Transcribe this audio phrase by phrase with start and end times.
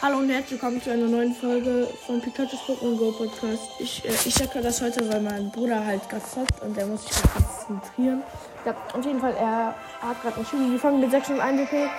[0.00, 3.68] Hallo und herzlich willkommen zu einer neuen Folge von Pikachu's Pokémon Go Podcast.
[3.80, 7.04] Ich, äh, ich sage das heute, weil mein Bruder halt gerade zockt und der muss
[7.04, 8.22] sich halt konzentrieren.
[8.64, 11.90] Ja, auf jeden Fall, er hat gerade ein Spiel gefangen mit 6 und 1 DP.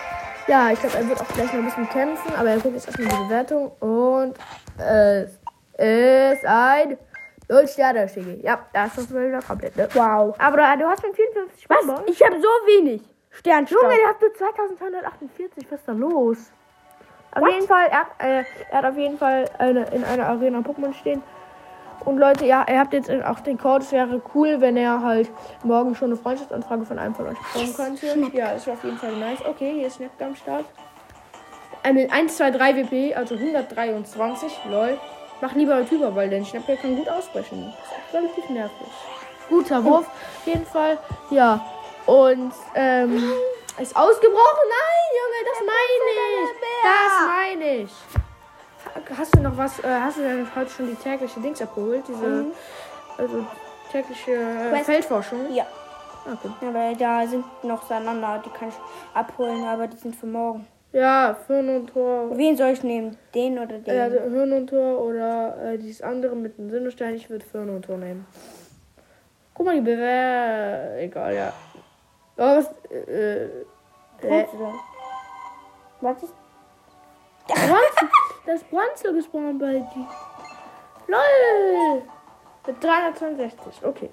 [0.47, 2.88] Ja, ich glaube, er wird auch gleich noch ein bisschen kämpfen, aber er guckt jetzt
[2.88, 4.36] erstmal die Bewertung und
[4.77, 5.31] es
[6.38, 6.97] ist ein
[7.50, 8.39] 0 Sterne, Schicki.
[8.41, 9.89] Ja, das ist wieder komplett, ne?
[9.93, 10.36] Wow.
[10.38, 11.77] Aber du hast schon 54 Was?
[11.86, 12.09] Bonbons.
[12.09, 13.02] Ich habe so wenig.
[13.31, 13.81] Sternstaub.
[13.84, 15.66] Junge, der hat nur 2248.
[15.70, 16.38] Was ist da los?
[17.32, 20.59] Auf jeden Fall, er hat, äh, er hat auf jeden Fall eine, in einer Arena
[20.59, 21.22] Pokémon stehen.
[22.05, 23.84] Und Leute, ja, ihr habt jetzt auch den Code.
[23.84, 25.30] Es wäre cool, wenn er halt
[25.63, 28.38] morgen schon eine Freundschaftsanfrage von einem von euch bekommen könnte.
[28.38, 29.45] Ja, das wäre auf jeden Fall nice.
[29.45, 30.66] Okay, hier ist Snapchat am Start.
[31.84, 34.59] Äh, mit 1, 2, 3 WP, also 123.
[34.70, 34.98] Lol.
[35.41, 37.73] Mach lieber YouTuber, weil der Snapchat kann gut ausbrechen.
[38.11, 38.88] Das ist relativ nervig.
[39.50, 40.98] Guter Wurf, auf jeden Fall.
[41.31, 41.66] Ja.
[42.05, 43.22] Und, ähm,
[43.80, 44.67] ist ausgebrochen?
[44.67, 44.98] Nein,
[45.45, 46.49] das meine ich.
[46.84, 47.91] Das meine ich.
[49.17, 52.03] Hast du noch was, äh, hast du denn heute schon die tägliche Dings abgeholt?
[52.08, 52.52] Diese, Mhm.
[53.17, 53.45] also
[53.91, 54.83] tägliche äh.
[54.83, 55.52] Feldforschung?
[55.53, 55.66] Ja.
[56.25, 56.49] Okay.
[56.67, 58.75] Aber da sind noch Sananda, die kann ich
[59.14, 60.67] abholen, aber die sind für morgen.
[60.91, 62.36] Ja, Hirn und Tor.
[62.36, 63.17] Wen soll ich nehmen?
[63.36, 63.99] Den oder den?
[63.99, 67.16] Also Hirn und Tor oder äh, dieses andere mit dem Sinnestein.
[67.16, 68.25] Ich würde Hirn und Tor nehmen.
[69.53, 70.97] Guck mal, die Bewehr.
[70.99, 71.53] Egal, ja.
[72.38, 73.44] Oh, was, äh,
[74.21, 74.45] äh.
[76.02, 76.33] Was ist?
[77.47, 78.09] Bronze,
[78.45, 80.08] das Bronze gespawnt bei dir.
[81.08, 82.03] LOL!
[82.67, 84.09] Mit 362, okay.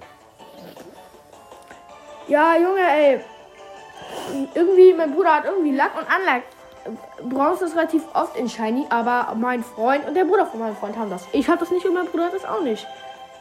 [2.29, 3.21] Ja, Junge, ey.
[4.55, 6.43] Irgendwie, mein Bruder hat irgendwie Lack und Anlack.
[7.23, 10.97] Bronze ist relativ oft in Shiny, aber mein Freund und der Bruder von meinem Freund
[10.97, 11.27] haben das.
[11.33, 12.87] Ich habe das nicht und mein Bruder hat das auch nicht.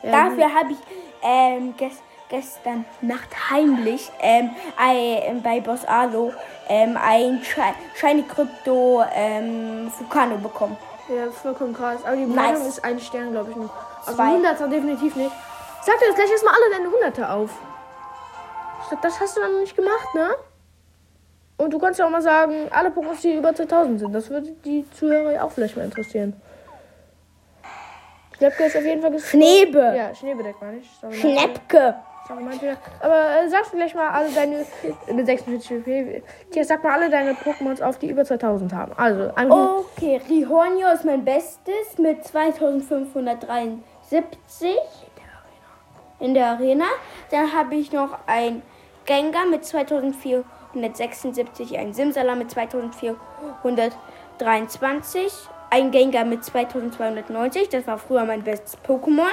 [0.03, 0.77] Dafür habe ich
[1.23, 6.33] ähm, ges gestern Nacht heimlich ähm, ein, bei Boss Alo
[6.67, 7.61] ähm, ein Shi-
[7.95, 10.77] Shiny Crypto ähm, Vulcano bekommen.
[11.07, 11.99] Ja, das vollkommen krass.
[12.05, 12.35] Aber die Nice.
[12.35, 13.69] Bewertung ist ein Stern, glaube ich, nur.
[14.05, 14.23] Also Zwei.
[14.37, 15.31] 100er definitiv nicht.
[15.83, 17.51] Sag dir jetzt gleich erstmal alle deine 100er auf.
[18.81, 20.29] Ich glaub, das hast du dann noch nicht gemacht, ne?
[21.57, 24.13] Und du kannst ja auch mal sagen, alle Pokémon, die über 2000 sind.
[24.13, 26.39] Das würde die Zuhörer ja auch vielleicht mal interessieren.
[28.37, 29.93] Schnäppke ist auf jeden Fall ges- Schnebe.
[29.95, 30.89] Ja, Schneebedeck meine ich.
[31.19, 31.95] Schnäppke.
[32.27, 32.77] Sorry, meinte ich.
[33.03, 34.63] Aber äh, sagst du gleich mal alle deine.
[35.11, 36.21] Mit 46 PP.
[36.51, 38.91] Tja, sag mal alle deine Pokémons auf, die über 2000 haben.
[38.95, 39.31] Also.
[39.95, 44.75] Okay, Rihornio ist mein Bestes mit 2573
[46.19, 46.85] in der Arena.
[47.31, 48.61] Dann habe ich noch ein
[49.05, 55.31] Gengar mit 2476, ein Simsala mit 2423,
[55.69, 59.29] ein Gengar mit 2290, das war früher mein bestes Pokémon.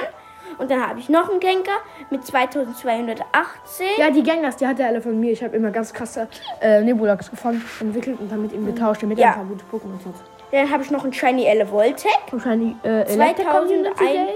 [0.57, 1.77] Und dann habe ich noch einen Gengar
[2.09, 3.97] mit 2280.
[3.97, 5.31] Ja, die Gangers, die hat er alle von mir.
[5.31, 6.27] Ich habe immer ganz krasse
[6.61, 9.27] äh, Nebulax gefangen, entwickelt und dann mit ihm getauscht, damit Ja.
[9.27, 10.13] er ein paar gute Pokémon hat.
[10.51, 12.11] Dann habe ich noch einen Shiny Elevoltec.
[12.83, 14.27] Äh, Electric Community Day.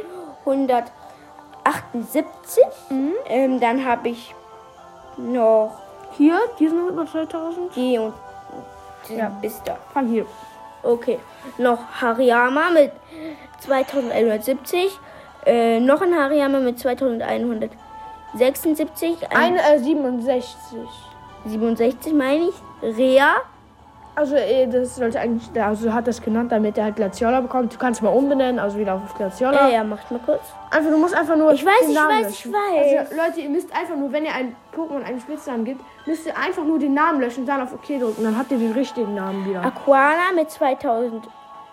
[0.44, 2.64] 2178.
[3.30, 4.34] Ähm, dann habe ich
[5.18, 5.78] noch
[6.18, 7.76] Hier, die sind über 2000.
[7.76, 8.14] die und
[9.10, 9.30] die Ja.
[9.42, 9.78] bis da.
[9.94, 10.26] Fang hier.
[10.84, 11.20] Okay.
[11.58, 12.92] Noch Hariyama mit
[13.60, 14.98] 2170.
[15.48, 19.18] Äh, noch ein Hariyama mit 2176.
[19.30, 20.58] Ein Eine äh, 67.
[21.46, 22.56] 67 meine ich.
[22.98, 23.36] Rea.
[24.14, 27.74] Also, äh, das sollte eigentlich, also hat das genannt, damit er halt Glaciola bekommt.
[27.74, 29.70] Du kannst mal umbenennen, also wieder auf Glaciola.
[29.70, 30.42] Ja, ja, macht mal kurz.
[30.72, 31.54] Einfach, du musst einfach nur.
[31.54, 32.54] Ich weiß, ich Namen weiß, ich löschen.
[32.54, 32.98] weiß.
[33.00, 36.36] Also, Leute, ihr müsst einfach nur, wenn ihr ein Pokémon einen Spitznamen gibt, müsst ihr
[36.36, 38.24] einfach nur den Namen löschen, dann auf OK drücken.
[38.24, 39.64] Dann habt ihr den richtigen Namen wieder.
[39.64, 40.50] Aquana mit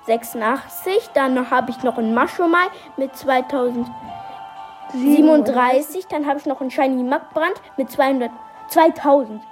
[0.06, 1.10] 2086.
[1.14, 2.66] Dann habe ich noch einen Maschomai
[2.96, 6.06] mit 2037.
[6.08, 8.30] Dann habe ich noch einen Shiny Magbrand mit 200,
[8.68, 9.44] 2025.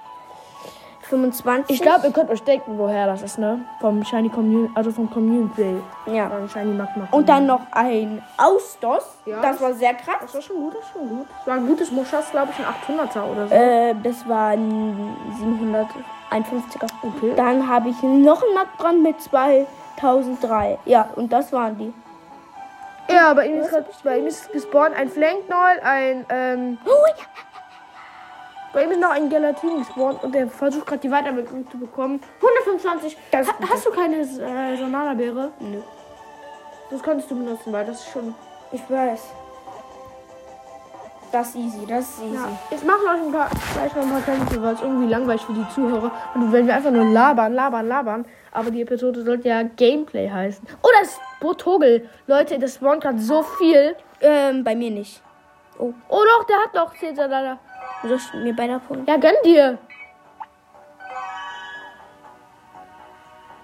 [1.69, 3.61] Ich glaube, ihr könnt euch denken, woher das ist, ne?
[3.81, 5.77] Vom Shiny Community, also vom Community.
[6.07, 6.31] ja.
[6.31, 7.07] Von Shiny Magma.
[7.11, 9.19] Und dann noch ein Austos.
[9.27, 9.43] Ja.
[9.43, 10.17] Das war sehr krass.
[10.23, 11.27] Das war schon gut, das war schon gut.
[11.39, 13.55] Das war ein gutes Moschas, glaube ich, ein 800er oder so.
[13.55, 15.17] Äh, das war ein
[16.33, 16.89] 751er.
[17.03, 17.33] Okay.
[17.37, 20.79] Dann habe ich noch einen Magbrand mit 2003.
[20.85, 21.93] Ja, und das waren die.
[23.13, 23.75] ja, bei ihm ist,
[24.05, 27.25] bei ihm ist gespawnt ein Flanknoll, ein, ähm, Oh, ja.
[28.73, 32.21] bei ihm ist noch ein Gelatin gespawnt und der versucht gerade die Weiterentwicklung zu bekommen.
[32.41, 33.17] 125.
[33.31, 35.51] Das ist ha, hast du keine äh, Sonala-Beere?
[35.61, 35.81] Nö.
[36.91, 38.35] Das könntest du benutzen, weil das ist schon.
[38.71, 39.33] Ich weiß.
[41.33, 42.35] Das ist easy, das ist easy.
[42.35, 42.49] Ja.
[42.71, 45.43] Jetzt machen wir euch ein paar, gleich noch ein paar Kämpfe, weil es irgendwie langweilig
[45.43, 46.11] für die Zuhörer.
[46.35, 48.25] Und wenn wir einfach nur labern, labern, labern.
[48.53, 50.67] Aber die Episode sollte ja Gameplay heißen.
[50.83, 52.07] Oh, das ist Brotogel.
[52.27, 53.97] Leute, das spawnt gerade so viel.
[54.21, 55.23] Ähm, bei mir nicht.
[55.79, 57.59] Oh doch, der hat doch 10 Sonala.
[58.03, 59.05] Soll ich mir beide abholen?
[59.09, 59.79] Ja, gönn dir.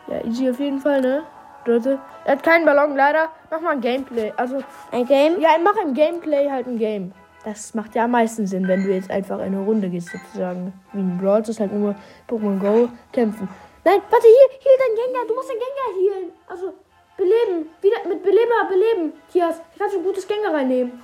[0.07, 1.23] Ja, easy auf jeden Fall, ne?
[1.67, 1.99] Leute.
[2.25, 3.29] Er hat keinen Ballon, leider.
[3.51, 4.33] Mach mal ein Gameplay.
[4.37, 5.39] Also, Ein Game?
[5.39, 7.13] ja, mach im Gameplay halt ein Game.
[7.49, 10.75] Das macht ja am meisten Sinn, wenn du jetzt einfach in eine Runde gehst, sozusagen.
[10.93, 11.95] Wie ein Brawl, das ist halt nur
[12.29, 13.49] Pokémon Go kämpfen.
[13.85, 15.27] Nein, warte, hier, heal dein Gengar.
[15.27, 16.33] Du musst dein Gengar healen.
[16.47, 16.75] Also,
[17.17, 17.71] beleben.
[17.81, 19.15] Wieder mit Beleber, beleben.
[19.33, 21.01] Tias, da kannst du ein gutes Gengar reinnehmen.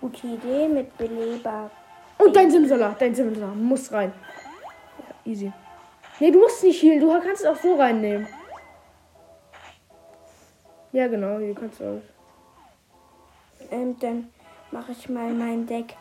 [0.00, 1.70] Gute Idee mit Beleber.
[2.16, 4.10] Und dein Simsala, dein Simsala muss rein.
[5.00, 5.52] Ja, easy.
[6.18, 7.00] Nee, du musst nicht healen.
[7.00, 8.26] Du kannst es auch so reinnehmen.
[10.92, 13.70] Ja, genau, hier kannst du auch.
[13.70, 14.30] Ähm, dann
[14.72, 15.94] mache ich mal mein Deck.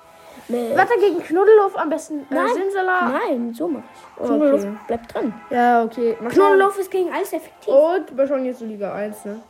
[0.47, 2.21] Mit Warte, gegen Knuddelhof am besten.
[2.21, 2.53] Äh, Nein.
[2.53, 3.09] Simsala.
[3.09, 4.19] Nein, so mache ich.
[4.19, 4.27] Okay.
[4.27, 5.33] Knuddelhof bleibt drin.
[5.49, 6.15] Ja, okay.
[6.19, 6.29] Schauen.
[6.29, 7.73] Knuddelhof ist gegen alles effektiv.
[7.73, 9.41] Und wir schauen jetzt Liga 1, ne?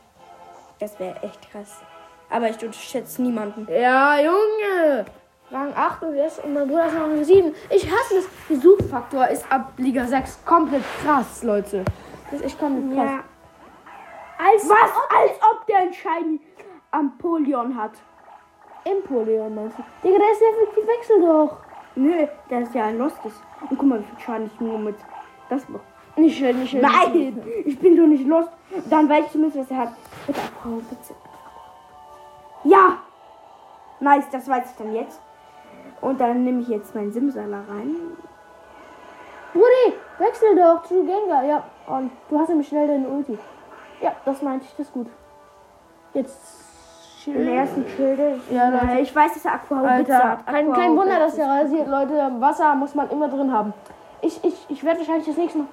[0.80, 1.80] Das wäre echt krass.
[2.28, 3.66] Aber ich unterschätze niemanden.
[3.70, 5.04] Ja, Junge!
[5.50, 7.54] Rang 8 und, jetzt, und mein Bruder ist noch Rang 7.
[7.70, 8.24] Ich hasse das.
[8.48, 11.84] Der Suchfaktor ist ab Liga 6 komplett krass, Leute.
[12.30, 13.10] Das ist echt komplett krass.
[13.10, 13.24] Ja.
[14.44, 14.90] Als Was?
[15.20, 16.40] Als ob der ein Shiny
[16.90, 17.92] Ampolion hat.
[18.84, 19.82] Empoleon meinst du?
[20.02, 21.56] Digga, der ist effektiv Wechsel doch.
[21.94, 23.32] Nö, der ist ja ein Lostes.
[23.60, 24.96] Und guck mal, wie viel Schaden ich nur mit
[25.48, 25.82] das mache.
[26.16, 26.82] Nicht schnell, nicht schnell.
[26.82, 28.50] Nein, ich bin doch nicht lost.
[28.90, 29.92] Dann weiß ich zumindest, was er hat.
[30.26, 31.14] Bitte abhauen, bitte.
[32.64, 32.98] Ja!
[34.00, 35.20] Nice, das weiß ich dann jetzt.
[36.00, 37.96] Und dann nehme ich jetzt meinen Simsala rein.
[39.52, 41.44] Brudi, wechsel doch zu Gengar.
[41.44, 43.38] Ja, und du hast nämlich schnell deine Ulti.
[44.00, 45.06] Ja, das meinte ich, das ist gut.
[46.14, 46.71] Jetzt.
[47.26, 48.40] Den ersten Schilde.
[48.50, 48.98] Ja, Leute.
[48.98, 50.46] Äh, ich weiß, dass er Aquahaubitze Alter, hat.
[50.46, 52.32] kein, kein Wunder, dass der rasiert, Leute.
[52.40, 53.72] Wasser muss man immer drin haben.
[54.20, 55.66] Ich, ich, ich werde wahrscheinlich das nächste Mal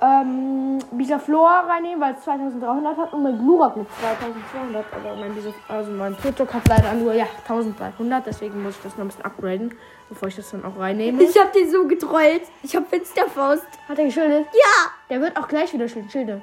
[0.00, 4.84] ähm, Bisaflor reinnehmen, weil es 2300 hat und mein Glurak mit 2200.
[4.92, 8.96] Aber mein, Bisa, also mein Turtok hat leider nur ja, 1300, deswegen muss ich das
[8.96, 9.74] noch ein bisschen upgraden,
[10.08, 11.22] bevor ich das dann auch reinnehme.
[11.22, 12.42] Ich hab den so getrollt.
[12.62, 13.66] Ich hab Finsterfaust.
[13.88, 14.46] Hat er geschildert?
[14.52, 14.90] Ja!
[15.10, 16.10] Der wird auch gleich wieder schilden.
[16.10, 16.40] Schilde.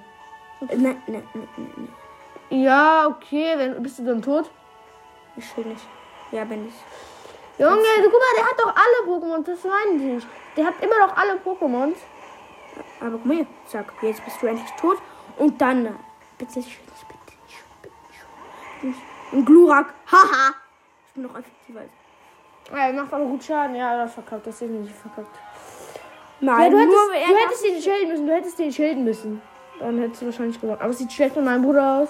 [0.62, 2.01] Nein, nein, nein, nein, nein.
[2.52, 4.52] Ja, okay, wenn, bist du dann tot?
[5.38, 5.88] Ich will nicht.
[6.32, 6.74] Ja, bin ich.
[7.58, 10.26] Junge, du, guck mal, der hat doch alle Pokémon, das meine ich.
[10.58, 11.94] Der hat immer noch alle Pokémon.
[13.00, 14.98] Aber guck mal, sag, jetzt bist du endlich tot.
[15.38, 15.92] Und dann, äh,
[16.38, 18.26] bitte, ich will nicht, bitte nicht, bitte nicht,
[18.82, 19.00] bitte nicht.
[19.32, 20.54] Ein Glurak, haha.
[21.08, 21.82] Ich bin noch effektiver.
[22.72, 23.76] Ja, er macht aber gut Schaden.
[23.78, 25.36] Ja, das verkackt, das ist nicht verkackt.
[26.42, 29.42] Nein, Ja, du hättest, nur du hättest den schilden müssen, du hättest den schilden müssen.
[29.80, 30.82] Dann hättest du wahrscheinlich gewonnen.
[30.82, 32.10] Aber es sieht schlecht mit meinem Bruder aus.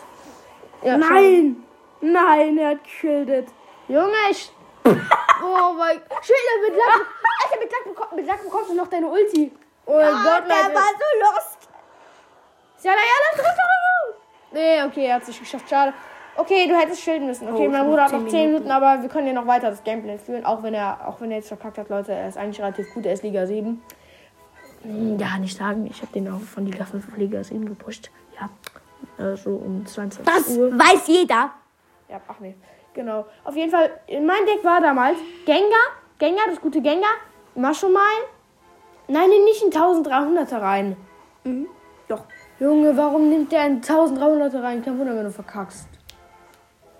[0.83, 0.97] Ja.
[0.97, 1.63] Nein!
[2.01, 3.47] Nein, er hat geschildert.
[3.87, 4.51] Junge, ich.
[4.85, 7.05] oh mein Schilder mit Lack.
[7.43, 9.51] Alter, mit Lack, bekomm, mit Lack bekommst du noch deine Ulti.
[9.85, 10.75] Oh mein Gott, der Leute.
[10.75, 11.69] war so lost.
[12.83, 14.21] Ja, ja, ja, drück, drück, drück.
[14.53, 15.69] Nee, okay, er hat sich geschafft.
[15.69, 15.93] Schade.
[16.35, 17.47] Okay, du hättest schilden müssen.
[17.53, 18.71] Okay, Oh, mein Bruder hat noch 10 Minuten, Minuten.
[18.71, 20.45] aber wir können ja noch weiter das Gameplay führen.
[20.45, 22.13] Auch wenn er, auch wenn er jetzt verkackt hat, Leute.
[22.13, 23.05] Er ist eigentlich relativ gut.
[23.05, 23.81] Er ist Liga 7.
[24.83, 25.85] Hm, Ja, nicht sagen.
[25.87, 28.09] Ich habe den auch von Liga 5 auf Liga 7 gepusht.
[29.17, 30.71] Ja, äh, so um 22 Das Uhr.
[30.77, 31.51] weiß jeder.
[32.09, 32.55] Ja, ach nee.
[32.93, 33.25] Genau.
[33.45, 35.87] Auf jeden Fall, mein Deck war damals Gengar,
[36.19, 37.13] Gengar, das gute Gengar,
[37.55, 37.99] Maschomai.
[39.07, 40.97] Nein, nimm nicht einen 1300er rein.
[41.43, 41.67] Mhm.
[42.07, 42.23] Doch.
[42.59, 44.83] Junge, warum nimmt der einen 1300er rein?
[44.83, 45.87] Kein Wunder, wenn du verkackst.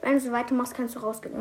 [0.02, 1.36] Wenn du so weitermachst, kannst du rausgehen.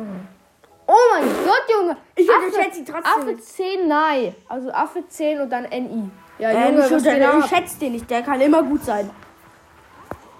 [0.87, 1.97] Oh mein Gott, Junge.
[2.15, 3.03] Ich unterschätze ihn trotzdem.
[3.03, 4.35] Affe 10 Nein.
[4.49, 6.09] Also Affe 10 und dann NI.
[6.37, 9.09] Ja, Ähm, Junge, ich, ich schätze den nicht, der kann immer gut sein.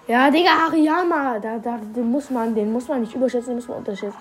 [0.06, 1.38] Ja, Digga, Hariyama.
[1.38, 4.18] Da, da, den, muss man, den muss man nicht überschätzen, den muss man unterschätzen.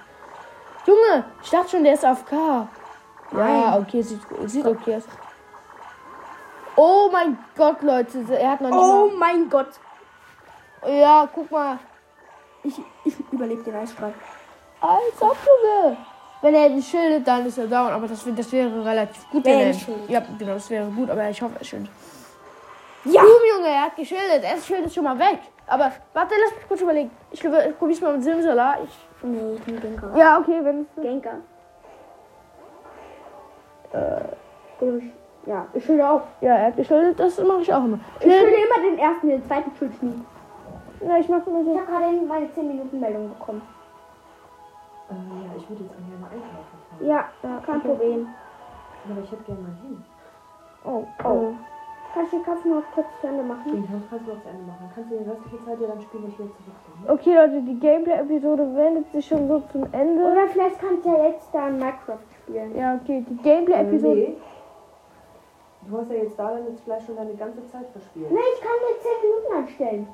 [0.86, 2.34] Junge, ich dachte schon, der ist AFK.
[3.34, 5.04] Ja, okay, sieht, sieht okay aus.
[6.76, 9.68] Oh mein Gott, Leute, er hat noch nicht Oh mein Gott.
[10.82, 10.92] mal...
[10.92, 11.80] Ja, guck mal.
[12.64, 14.14] Ich, ich überlebe den Eisstrahl.
[14.80, 15.98] Als ob, Junge.
[16.42, 17.92] Wenn er ihn schildet, dann ist er down.
[17.92, 19.46] Aber das, das wäre relativ gut.
[19.46, 19.76] Wenn er.
[20.08, 21.10] Ja, genau, das wäre gut.
[21.10, 21.92] Aber ich hoffe, er schildet.
[23.06, 23.22] Ja.
[23.22, 24.44] Boom, Junge, er hat geschildert.
[24.44, 25.40] Er schildert schon mal weg.
[25.68, 27.10] Aber warte, lass mich kurz überlegen.
[27.32, 28.78] Ich glaube, probier's mal mit Simsala.
[28.84, 30.18] Ich, Nee, ich bin Gengar.
[30.18, 31.36] ja, okay, wenn Gengar.
[33.94, 34.22] Äh,
[35.46, 36.22] ja, ich schilde auch.
[36.42, 38.00] Ja, er hat geschildert, das mache ich auch immer.
[38.20, 40.22] Ich will immer den ersten, den zweiten Schild nie.
[41.08, 41.76] Ja, ich mache immer Ich so.
[41.78, 43.62] habe gerade meine 10 Minuten Meldung bekommen.
[45.10, 47.06] Äh, ja, ich würde jetzt gerne mal einkaufen fahren.
[47.08, 48.28] Ja, kein Problem.
[49.10, 50.04] Aber ich hätte gerne mal hin.
[50.84, 51.54] Oh, Oh.
[52.14, 53.72] Kannst du den Kampf noch kurz zu Ende machen?
[53.72, 54.92] Den Kampf kannst du noch zu Ende machen.
[54.94, 57.14] Kannst du die restliche Zeit ja dann spielen, wenn ich wieder zurückkomme.
[57.14, 60.22] Okay, Leute, die Gameplay-Episode wendet sich schon so zum Ende.
[60.24, 62.76] Oder vielleicht kannst du ja jetzt dann Minecraft spielen.
[62.76, 64.16] Ja, okay, die Gameplay-Episode.
[64.16, 64.38] Nee.
[65.88, 68.30] Du hast ja jetzt da dann jetzt vielleicht schon deine ganze Zeit verspielt.
[68.30, 70.08] Nee, ich kann mir 10 Minuten anstellen.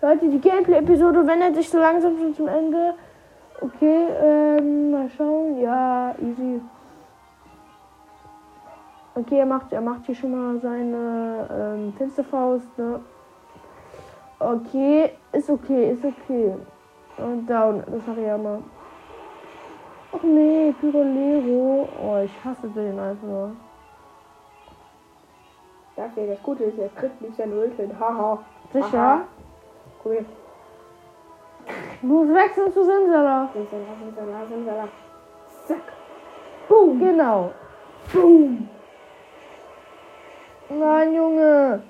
[0.00, 2.94] Leute, die Gameplay-Episode wendet sich so langsam schon zum Ende.
[3.60, 5.60] Okay, ähm, mal schauen.
[5.60, 6.60] Ja, easy.
[9.16, 13.00] Okay, er macht, er macht hier schon mal seine ähm, Finsterfaust, ne?
[14.38, 16.54] Okay, ist okay, ist okay.
[17.16, 18.58] Und down, das Hariyama.
[20.12, 21.88] Ach nee, Pyrolero.
[21.98, 23.52] Oh, ich hasse den einfach.
[25.96, 27.88] Dafür das Gute ist, er trifft nicht sein Ulti.
[27.98, 28.38] Haha.
[28.70, 28.98] Sicher?
[28.98, 29.20] Aha.
[30.04, 30.26] Cool.
[32.02, 33.48] Du musst wechseln zu Simsala.
[33.54, 34.88] Simsala, Simsala, Simsala.
[35.66, 35.92] Zack.
[36.68, 36.98] Boom.
[36.98, 37.52] Genau.
[38.12, 38.68] Boom.
[40.68, 41.82] Nein, Junge.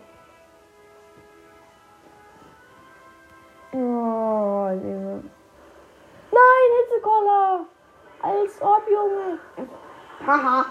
[3.72, 5.22] Oh, Junge.
[6.32, 7.66] Nein, Hitzekoller.
[8.22, 9.38] Als ob, Junge.
[10.26, 10.64] Haha.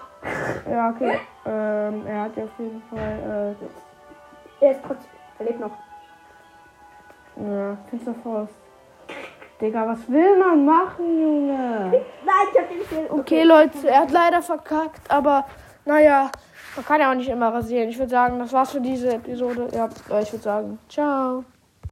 [0.70, 1.20] Ja, okay.
[1.46, 3.56] Ähm, er hat ja auf jeden Fall,
[4.60, 5.10] Er ist trotzdem.
[5.40, 5.72] Er lebt noch.
[7.38, 8.54] äh, ja, Finsterfaust.
[9.62, 11.92] Digga, was will man machen, Junge?
[12.26, 13.08] Nein, ich hab den Spiel.
[13.10, 15.46] Okay, Leute, er hat leider verkackt, aber
[15.86, 16.30] naja,
[16.76, 17.90] man kann ja auch nicht immer rasieren.
[17.90, 19.68] Ich würde sagen, das war's für diese Episode.
[19.74, 19.90] Ja,
[20.22, 21.44] ich würde sagen, ciao.